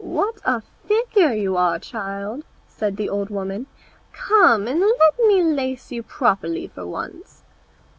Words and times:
"What 0.03 0.39
a 0.45 0.61
figure 0.87 1.31
you 1.33 1.55
are, 1.57 1.77
child!" 1.77 2.43
said 2.67 2.97
the 2.97 3.07
old 3.07 3.29
woman, 3.29 3.67
"come 4.13 4.67
and 4.67 4.79
let 4.79 5.19
me 5.27 5.43
lace 5.43 5.91
you 5.91 6.01
properly 6.01 6.65
for 6.67 6.87
once." 6.87 7.43